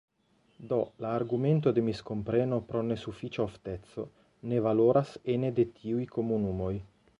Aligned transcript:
Do 0.69 0.77
la 1.05 1.11
argumento 1.17 1.73
de 1.79 1.83
miskompreno 1.89 2.59
pro 2.71 2.81
nesufiĉa 2.89 3.45
ofteco 3.45 4.07
ne 4.53 4.65
valoras 4.69 5.15
ene 5.37 5.55
de 5.61 5.69
tiuj 5.79 6.11
komunumoj. 6.19 6.75